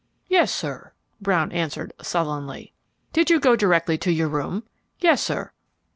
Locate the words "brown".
1.21-1.51